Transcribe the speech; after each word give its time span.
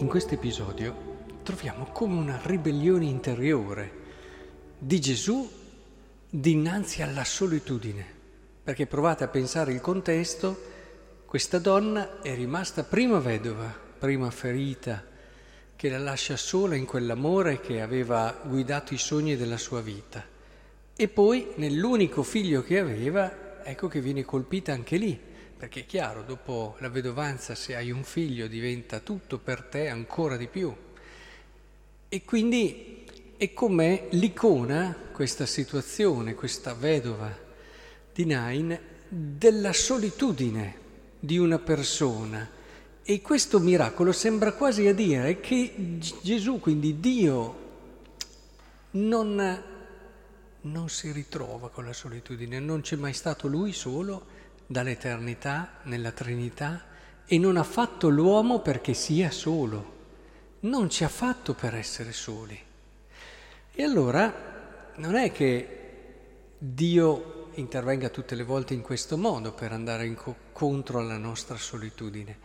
in 0.00 0.06
questo 0.06 0.32
episodio 0.32 1.18
troviamo 1.42 1.84
come 1.92 2.16
una 2.16 2.40
ribellione 2.42 3.04
interiore 3.04 3.92
di 4.78 4.98
Gesù 4.98 5.46
dinanzi 6.30 7.02
alla 7.02 7.22
solitudine. 7.22 8.18
Perché 8.62 8.86
provate 8.86 9.24
a 9.24 9.28
pensare 9.28 9.74
il 9.74 9.82
contesto, 9.82 10.58
questa 11.26 11.58
donna 11.58 12.22
è 12.22 12.34
rimasta 12.34 12.82
prima 12.82 13.18
vedova, 13.18 13.70
prima 13.98 14.30
ferita, 14.30 15.04
che 15.76 15.90
la 15.90 15.98
lascia 15.98 16.36
sola 16.36 16.76
in 16.76 16.86
quell'amore 16.86 17.60
che 17.60 17.82
aveva 17.82 18.40
guidato 18.42 18.94
i 18.94 18.98
sogni 18.98 19.36
della 19.36 19.58
sua 19.58 19.82
vita. 19.82 20.24
E 20.96 21.08
poi 21.08 21.52
nell'unico 21.56 22.22
figlio 22.22 22.62
che 22.62 22.78
aveva, 22.78 23.62
ecco 23.62 23.86
che 23.88 24.00
viene 24.00 24.24
colpita 24.24 24.72
anche 24.72 24.96
lì 24.96 25.28
perché 25.60 25.80
è 25.80 25.86
chiaro, 25.86 26.22
dopo 26.22 26.76
la 26.78 26.88
vedovanza 26.88 27.54
se 27.54 27.76
hai 27.76 27.90
un 27.90 28.02
figlio 28.02 28.46
diventa 28.46 29.00
tutto 29.00 29.36
per 29.36 29.60
te 29.64 29.90
ancora 29.90 30.38
di 30.38 30.46
più. 30.46 30.74
E 32.08 32.24
quindi 32.24 33.04
è 33.36 33.52
come 33.52 34.06
l'icona, 34.12 34.96
questa 35.12 35.44
situazione, 35.44 36.34
questa 36.34 36.72
vedova 36.72 37.30
di 38.10 38.24
Nain, 38.24 38.78
della 39.06 39.74
solitudine 39.74 40.76
di 41.20 41.36
una 41.36 41.58
persona. 41.58 42.48
E 43.02 43.20
questo 43.20 43.58
miracolo 43.60 44.12
sembra 44.12 44.52
quasi 44.52 44.86
a 44.86 44.94
dire 44.94 45.40
che 45.40 45.98
Gesù, 46.22 46.58
quindi 46.58 47.00
Dio, 47.00 47.58
non, 48.92 49.62
non 50.62 50.88
si 50.88 51.12
ritrova 51.12 51.68
con 51.68 51.84
la 51.84 51.92
solitudine, 51.92 52.58
non 52.60 52.80
c'è 52.80 52.96
mai 52.96 53.12
stato 53.12 53.46
Lui 53.46 53.74
solo 53.74 54.38
dall'eternità 54.70 55.78
nella 55.82 56.12
Trinità 56.12 56.84
e 57.26 57.38
non 57.38 57.56
ha 57.56 57.64
fatto 57.64 58.08
l'uomo 58.08 58.60
perché 58.60 58.94
sia 58.94 59.32
solo, 59.32 59.98
non 60.60 60.88
ci 60.88 61.02
ha 61.02 61.08
fatto 61.08 61.54
per 61.54 61.74
essere 61.74 62.12
soli. 62.12 62.56
E 63.72 63.82
allora 63.82 64.92
non 64.94 65.16
è 65.16 65.32
che 65.32 65.78
Dio 66.56 67.48
intervenga 67.54 68.10
tutte 68.10 68.36
le 68.36 68.44
volte 68.44 68.72
in 68.72 68.80
questo 68.80 69.18
modo 69.18 69.52
per 69.52 69.72
andare 69.72 70.06
incontro 70.06 71.00
alla 71.00 71.18
nostra 71.18 71.56
solitudine. 71.56 72.38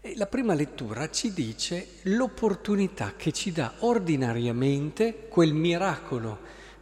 E 0.00 0.14
la 0.16 0.26
prima 0.26 0.54
lettura 0.54 1.10
ci 1.10 1.32
dice 1.32 1.88
l'opportunità 2.02 3.14
che 3.16 3.32
ci 3.32 3.50
dà 3.50 3.74
ordinariamente 3.80 5.26
quel 5.28 5.54
miracolo 5.54 6.38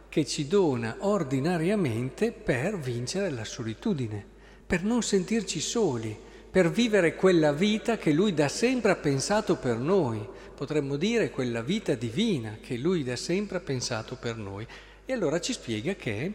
che 0.07 0.23
ci 0.23 0.45
dona 0.47 0.97
ordinariamente 0.99 2.31
per 2.31 2.77
vincere 2.77 3.31
la 3.31 3.43
solitudine 3.43 4.32
per 4.73 4.81
non 4.81 5.03
sentirci 5.03 5.59
soli, 5.59 6.17
per 6.49 6.71
vivere 6.71 7.13
quella 7.13 7.53
vita 7.53 7.99
che 7.99 8.11
Lui 8.11 8.33
da 8.33 8.47
sempre 8.47 8.89
ha 8.93 8.95
pensato 8.95 9.57
per 9.57 9.77
noi, 9.77 10.27
potremmo 10.55 10.95
dire 10.95 11.29
quella 11.29 11.61
vita 11.61 11.93
divina 11.93 12.57
che 12.59 12.77
Lui 12.77 13.03
da 13.03 13.15
sempre 13.15 13.57
ha 13.57 13.59
pensato 13.59 14.15
per 14.15 14.35
noi. 14.35 14.65
E 15.05 15.13
allora 15.13 15.39
ci 15.39 15.53
spiega 15.53 15.93
che 15.93 16.33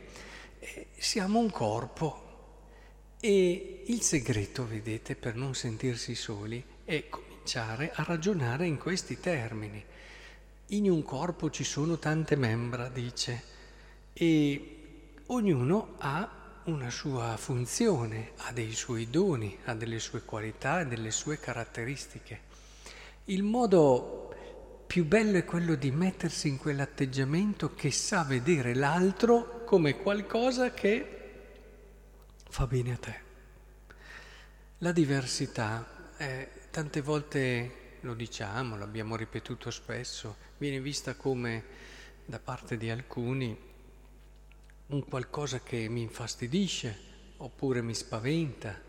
eh, 0.61 0.87
siamo 0.97 1.41
un 1.41 1.51
corpo 1.51 3.17
e 3.19 3.83
il 3.87 4.03
segreto, 4.03 4.65
vedete, 4.69 5.17
per 5.17 5.35
non 5.35 5.57
sentirsi 5.57 6.15
soli 6.15 6.65
è 6.85 7.09
cominciare 7.09 7.91
a 7.93 8.05
ragionare 8.05 8.67
in 8.67 8.79
questi 8.79 9.19
termini. 9.19 9.85
In 10.67 10.89
un 10.89 11.03
corpo 11.03 11.51
ci 11.51 11.65
sono 11.65 11.99
tante 11.99 12.37
membra, 12.37 12.89
dice, 12.89 13.43
e 14.13 14.77
ognuno 15.27 15.95
ha 15.99 16.38
una 16.69 16.91
sua 16.91 17.37
funzione, 17.39 18.33
ha 18.39 18.53
dei 18.53 18.73
suoi 18.73 19.09
doni, 19.09 19.59
ha 19.65 19.75
delle 19.75 19.99
sue 19.99 20.23
qualità 20.23 20.81
e 20.81 20.87
delle 20.87 21.11
sue 21.11 21.39
caratteristiche. 21.39 22.41
Il 23.25 23.43
modo 23.43 24.35
più 24.87 25.05
bello 25.07 25.39
è 25.39 25.45
quello 25.45 25.75
di 25.75 25.91
mettersi 25.91 26.49
in 26.49 26.59
quell'atteggiamento 26.59 27.75
che 27.75 27.91
sa 27.91 28.23
vedere 28.23 28.75
l'altro 28.75 29.65
come 29.65 29.97
qualcosa 29.97 30.73
che 30.73 31.17
fa 32.49 32.67
bene 32.67 32.93
a 32.93 32.97
te. 32.97 33.21
La 34.79 34.93
diversità, 34.93 36.13
eh, 36.19 36.49
tante 36.71 37.01
volte 37.01 37.97
lo 38.01 38.15
diciamo, 38.15 38.77
l'abbiamo 38.77 39.17
ripetuto 39.17 39.71
spesso, 39.71 40.37
viene 40.59 40.81
vista 40.81 41.15
come 41.15 41.65
da 42.27 42.39
parte 42.39 42.77
di 42.77 42.91
alcuni 42.91 43.68
un 44.89 45.05
qualcosa 45.05 45.61
che 45.63 45.89
mi 45.89 46.01
infastidisce 46.03 46.97
oppure 47.39 47.83
mi 47.83 47.95
spaventa. 47.95 48.87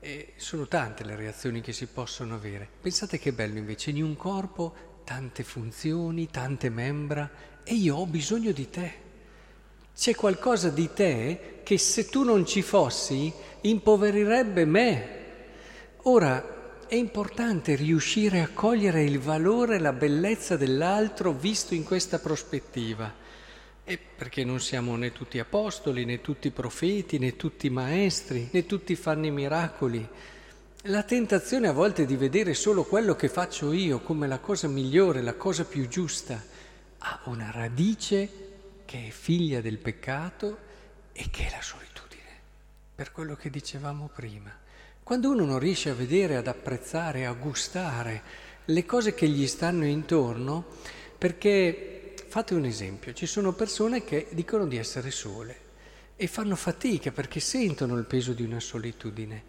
E 0.00 0.32
sono 0.36 0.66
tante 0.66 1.04
le 1.04 1.14
reazioni 1.14 1.60
che 1.60 1.72
si 1.72 1.86
possono 1.86 2.34
avere. 2.34 2.68
Pensate 2.80 3.18
che 3.18 3.32
bello 3.32 3.58
invece, 3.58 3.90
in 3.90 4.02
un 4.02 4.16
corpo 4.16 5.00
tante 5.04 5.44
funzioni, 5.44 6.28
tante 6.28 6.70
membra 6.70 7.30
e 7.62 7.74
io 7.74 7.96
ho 7.96 8.06
bisogno 8.06 8.50
di 8.52 8.68
te. 8.70 8.92
C'è 9.94 10.14
qualcosa 10.14 10.70
di 10.70 10.90
te 10.92 11.60
che 11.62 11.78
se 11.78 12.08
tu 12.08 12.24
non 12.24 12.46
ci 12.46 12.62
fossi 12.62 13.32
impoverirebbe 13.60 14.64
me. 14.64 15.20
Ora 16.04 16.80
è 16.88 16.94
importante 16.94 17.76
riuscire 17.76 18.40
a 18.40 18.48
cogliere 18.52 19.04
il 19.04 19.20
valore 19.20 19.76
e 19.76 19.78
la 19.78 19.92
bellezza 19.92 20.56
dell'altro 20.56 21.32
visto 21.32 21.74
in 21.74 21.84
questa 21.84 22.18
prospettiva. 22.18 23.21
E 23.84 23.98
perché 23.98 24.44
non 24.44 24.60
siamo 24.60 24.94
né 24.96 25.10
tutti 25.10 25.38
apostoli, 25.38 26.04
né 26.04 26.20
tutti 26.20 26.50
profeti, 26.50 27.18
né 27.18 27.34
tutti 27.36 27.68
maestri, 27.68 28.48
né 28.52 28.64
tutti 28.64 28.94
fanno 28.94 29.26
i 29.26 29.30
miracoli. 29.30 30.08
La 30.86 31.02
tentazione 31.02 31.68
a 31.68 31.72
volte 31.72 32.06
di 32.06 32.16
vedere 32.16 32.54
solo 32.54 32.84
quello 32.84 33.14
che 33.16 33.28
faccio 33.28 33.72
io 33.72 34.00
come 34.00 34.26
la 34.26 34.38
cosa 34.38 34.68
migliore, 34.68 35.22
la 35.22 35.34
cosa 35.34 35.64
più 35.64 35.88
giusta, 35.88 36.42
ha 36.98 37.20
una 37.24 37.50
radice 37.50 38.28
che 38.84 39.08
è 39.08 39.10
figlia 39.10 39.60
del 39.60 39.78
peccato 39.78 40.58
e 41.12 41.26
che 41.30 41.46
è 41.46 41.50
la 41.50 41.62
solitudine, 41.62 42.30
per 42.94 43.10
quello 43.10 43.34
che 43.34 43.50
dicevamo 43.50 44.10
prima. 44.14 44.56
Quando 45.02 45.30
uno 45.30 45.44
non 45.44 45.58
riesce 45.58 45.90
a 45.90 45.94
vedere, 45.94 46.36
ad 46.36 46.46
apprezzare, 46.46 47.26
a 47.26 47.32
gustare 47.32 48.22
le 48.64 48.84
cose 48.84 49.14
che 49.14 49.28
gli 49.28 49.46
stanno 49.48 49.84
intorno, 49.84 50.64
perché 51.18 52.01
Fate 52.32 52.54
un 52.54 52.64
esempio, 52.64 53.12
ci 53.12 53.26
sono 53.26 53.52
persone 53.52 54.04
che 54.04 54.28
dicono 54.30 54.66
di 54.66 54.78
essere 54.78 55.10
sole 55.10 55.56
e 56.16 56.26
fanno 56.26 56.56
fatica 56.56 57.10
perché 57.12 57.40
sentono 57.40 57.94
il 57.98 58.06
peso 58.06 58.32
di 58.32 58.42
una 58.42 58.58
solitudine, 58.58 59.42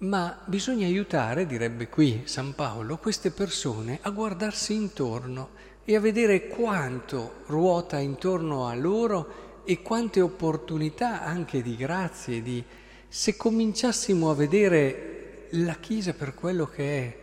ma 0.00 0.38
bisogna 0.44 0.84
aiutare, 0.84 1.46
direbbe 1.46 1.88
qui 1.88 2.20
San 2.24 2.54
Paolo, 2.54 2.98
queste 2.98 3.30
persone 3.30 3.98
a 4.02 4.10
guardarsi 4.10 4.74
intorno 4.74 5.52
e 5.86 5.96
a 5.96 6.00
vedere 6.00 6.48
quanto 6.48 7.44
ruota 7.46 7.98
intorno 7.98 8.66
a 8.66 8.74
loro 8.74 9.62
e 9.64 9.80
quante 9.80 10.20
opportunità 10.20 11.22
anche 11.22 11.62
di 11.62 11.76
grazie, 11.76 12.42
di... 12.42 12.62
se 13.08 13.36
cominciassimo 13.38 14.28
a 14.28 14.34
vedere 14.34 15.46
la 15.52 15.76
Chiesa 15.76 16.12
per 16.12 16.34
quello 16.34 16.66
che 16.66 16.98
è, 16.98 17.21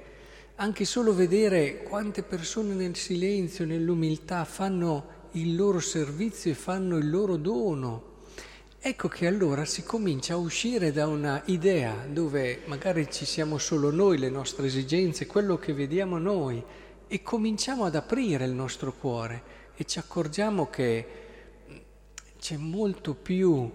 anche 0.61 0.83
solo 0.83 1.13
vedere 1.13 1.83
quante 1.83 2.21
persone 2.21 2.73
nel 2.73 2.97
silenzio, 2.97 3.65
nell'umiltà 3.65 4.43
fanno 4.43 5.27
il 5.31 5.55
loro 5.55 5.79
servizio 5.79 6.51
e 6.51 6.55
fanno 6.55 6.97
il 6.97 7.09
loro 7.09 7.37
dono. 7.37 8.07
Ecco 8.77 9.07
che 9.07 9.25
allora 9.25 9.63
si 9.63 9.83
comincia 9.83 10.33
a 10.33 10.37
uscire 10.37 10.91
da 10.91 11.07
una 11.07 11.41
idea 11.45 12.05
dove 12.05 12.63
magari 12.65 13.09
ci 13.09 13.23
siamo 13.23 13.57
solo 13.57 13.89
noi, 13.89 14.17
le 14.17 14.29
nostre 14.29 14.67
esigenze, 14.67 15.27
quello 15.27 15.57
che 15.57 15.71
vediamo 15.73 16.17
noi, 16.17 16.61
e 17.07 17.21
cominciamo 17.21 17.85
ad 17.85 17.95
aprire 17.95 18.43
il 18.43 18.51
nostro 18.51 18.91
cuore 18.91 19.43
e 19.75 19.85
ci 19.85 19.97
accorgiamo 19.97 20.69
che 20.69 21.07
c'è 22.37 22.57
molto 22.57 23.13
più 23.13 23.71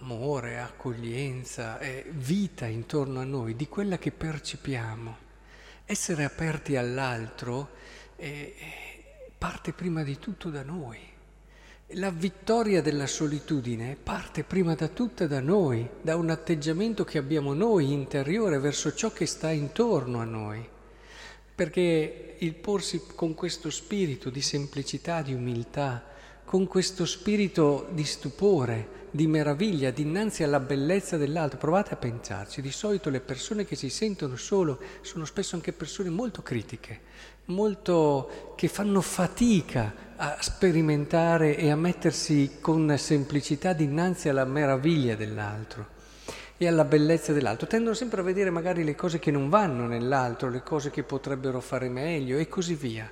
amore, 0.00 0.58
accoglienza 0.58 1.78
e 1.78 2.04
vita 2.10 2.66
intorno 2.66 3.18
a 3.18 3.24
noi 3.24 3.56
di 3.56 3.66
quella 3.66 3.96
che 3.96 4.12
percepiamo. 4.12 5.30
Essere 5.84 6.24
aperti 6.24 6.76
all'altro 6.76 7.70
eh, 8.16 8.54
parte 9.36 9.72
prima 9.72 10.02
di 10.02 10.18
tutto 10.18 10.48
da 10.50 10.62
noi. 10.62 10.98
La 11.96 12.10
vittoria 12.10 12.80
della 12.80 13.06
solitudine 13.06 13.96
parte 14.02 14.44
prima 14.44 14.74
da 14.74 14.88
tutta 14.88 15.26
da 15.26 15.40
noi, 15.40 15.86
da 16.00 16.16
un 16.16 16.30
atteggiamento 16.30 17.04
che 17.04 17.18
abbiamo 17.18 17.52
noi 17.52 17.92
interiore 17.92 18.58
verso 18.58 18.94
ciò 18.94 19.12
che 19.12 19.26
sta 19.26 19.50
intorno 19.50 20.20
a 20.20 20.24
noi. 20.24 20.66
Perché 21.54 22.36
il 22.38 22.54
porsi 22.54 23.02
con 23.14 23.34
questo 23.34 23.68
spirito 23.68 24.30
di 24.30 24.40
semplicità, 24.40 25.20
di 25.20 25.34
umiltà, 25.34 26.02
con 26.44 26.66
questo 26.66 27.04
spirito 27.04 27.88
di 27.92 28.04
stupore, 28.04 29.01
di 29.12 29.26
meraviglia 29.26 29.90
dinanzi 29.90 30.42
alla 30.42 30.58
bellezza 30.58 31.16
dell'altro. 31.16 31.58
Provate 31.58 31.94
a 31.94 31.96
pensarci, 31.96 32.60
di 32.60 32.72
solito 32.72 33.10
le 33.10 33.20
persone 33.20 33.64
che 33.64 33.76
si 33.76 33.90
sentono 33.90 34.36
solo 34.36 34.80
sono 35.02 35.26
spesso 35.26 35.54
anche 35.54 35.72
persone 35.72 36.08
molto 36.08 36.42
critiche, 36.42 37.00
molto 37.46 38.54
che 38.56 38.68
fanno 38.68 39.02
fatica 39.02 39.94
a 40.16 40.38
sperimentare 40.40 41.56
e 41.56 41.70
a 41.70 41.76
mettersi 41.76 42.58
con 42.60 42.96
semplicità 42.96 43.74
dinanzi 43.74 44.28
alla 44.30 44.46
meraviglia 44.46 45.14
dell'altro. 45.14 46.00
e 46.64 46.68
alla 46.68 46.84
bellezza 46.84 47.32
dell'altro, 47.32 47.66
tendono 47.66 47.94
sempre 47.94 48.20
a 48.20 48.24
vedere 48.24 48.50
magari 48.50 48.84
le 48.84 48.94
cose 48.94 49.18
che 49.18 49.30
non 49.30 49.48
vanno 49.48 49.86
nell'altro, 49.86 50.48
le 50.48 50.62
cose 50.62 50.90
che 50.90 51.02
potrebbero 51.02 51.60
fare 51.60 51.88
meglio 51.88 52.38
e 52.38 52.48
così 52.48 52.74
via. 52.74 53.10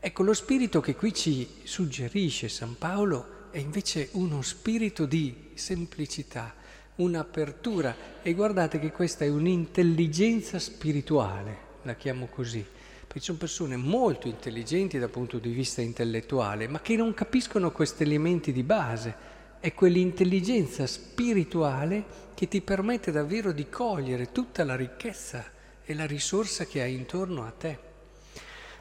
Ecco, 0.00 0.22
lo 0.24 0.34
spirito 0.34 0.80
che 0.80 0.96
qui 0.96 1.14
ci 1.14 1.48
suggerisce 1.62 2.48
San 2.48 2.76
Paolo 2.76 3.40
è 3.52 3.58
invece 3.58 4.08
uno 4.12 4.40
spirito 4.40 5.04
di 5.04 5.50
semplicità, 5.52 6.54
un'apertura 6.96 7.94
e 8.22 8.32
guardate 8.32 8.78
che 8.78 8.90
questa 8.90 9.26
è 9.26 9.28
un'intelligenza 9.28 10.58
spirituale, 10.58 11.56
la 11.82 11.94
chiamo 11.94 12.28
così, 12.28 12.64
perché 13.06 13.20
sono 13.20 13.36
persone 13.36 13.76
molto 13.76 14.26
intelligenti 14.26 14.98
dal 14.98 15.10
punto 15.10 15.38
di 15.38 15.50
vista 15.50 15.82
intellettuale, 15.82 16.66
ma 16.66 16.80
che 16.80 16.96
non 16.96 17.12
capiscono 17.12 17.70
questi 17.72 18.04
elementi 18.04 18.52
di 18.52 18.62
base. 18.62 19.30
È 19.60 19.74
quell'intelligenza 19.74 20.86
spirituale 20.86 22.04
che 22.34 22.48
ti 22.48 22.62
permette 22.62 23.12
davvero 23.12 23.52
di 23.52 23.68
cogliere 23.68 24.32
tutta 24.32 24.64
la 24.64 24.74
ricchezza 24.74 25.44
e 25.84 25.94
la 25.94 26.06
risorsa 26.06 26.64
che 26.64 26.80
hai 26.80 26.94
intorno 26.94 27.44
a 27.44 27.50
te. 27.50 27.78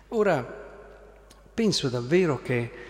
Ora, 0.07 0.41
penso 1.53 1.89
davvero 1.89 2.41
che 2.41 2.89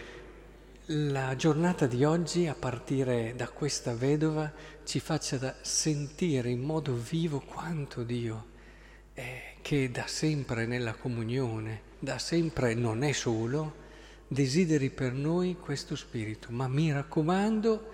la 0.85 1.35
giornata 1.35 1.85
di 1.85 2.03
oggi, 2.03 2.47
a 2.47 2.55
partire 2.55 3.33
da 3.35 3.47
questa 3.49 3.93
vedova, 3.93 4.51
ci 4.83 4.99
faccia 4.99 5.55
sentire 5.61 6.49
in 6.49 6.61
modo 6.61 6.95
vivo 6.95 7.39
quanto 7.39 8.03
Dio, 8.03 8.47
è, 9.13 9.53
che 9.61 9.91
da 9.91 10.07
sempre 10.07 10.65
nella 10.65 10.95
comunione, 10.95 11.81
da 11.99 12.17
sempre 12.17 12.73
non 12.73 13.03
è 13.03 13.11
solo, 13.11 13.75
desideri 14.27 14.89
per 14.89 15.13
noi 15.13 15.55
questo 15.55 15.95
spirito. 15.95 16.47
Ma 16.51 16.67
mi 16.67 16.91
raccomando, 16.91 17.89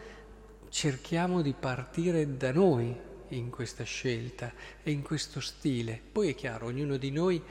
cerchiamo 0.70 1.42
di 1.42 1.54
partire 1.54 2.38
da 2.38 2.54
noi 2.54 2.96
in 3.30 3.50
questa 3.50 3.84
scelta 3.84 4.54
e 4.82 4.92
in 4.92 5.02
questo 5.02 5.42
stile. 5.42 6.00
Poi 6.12 6.30
è 6.30 6.36
chiaro, 6.36 6.68
ognuno 6.68 6.96
di 6.96 7.12
noi 7.12 7.44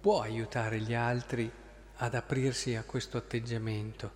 può 0.00 0.20
aiutare 0.20 0.80
gli 0.80 0.94
altri 0.94 1.50
ad 1.96 2.14
aprirsi 2.14 2.74
a 2.74 2.82
questo 2.82 3.16
atteggiamento, 3.16 4.12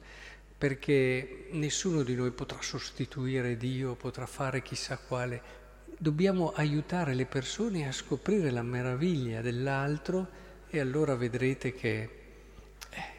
perché 0.59 1.49
nessuno 1.53 2.03
di 2.03 2.15
noi 2.15 2.31
potrà 2.31 2.63
sostituire 2.63 3.57
Dio, 3.57 3.95
potrà 3.95 4.27
fare 4.27 4.63
chissà 4.63 4.97
quale. 4.97 5.65
Dobbiamo 5.99 6.53
aiutare 6.53 7.15
le 7.15 7.27
persone 7.27 7.87
a 7.87 7.93
scoprire 7.93 8.51
la 8.51 8.63
meraviglia 8.63 9.41
dell'altro 9.41 10.29
e 10.69 10.81
allora 10.81 11.15
vedrete 11.15 11.75
che 11.75 12.01
eh, 12.03 12.11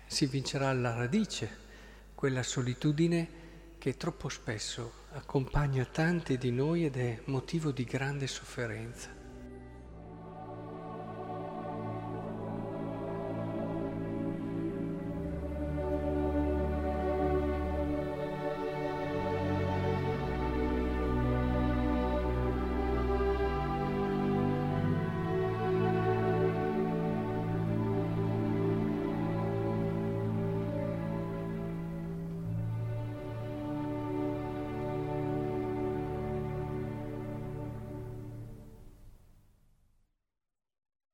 si 0.06 0.26
vincerà 0.26 0.70
alla 0.70 0.94
radice 0.94 1.66
quella 2.14 2.44
solitudine 2.44 3.46
che 3.78 3.96
troppo 3.96 4.30
spesso 4.30 5.06
accompagna 5.12 5.86
tanti 5.86 6.38
di 6.38 6.52
noi 6.52 6.86
ed 6.86 6.98
è 6.98 7.22
motivo 7.26 7.72
di 7.72 7.84
grande 7.84 8.28
sofferenza. 8.28 9.17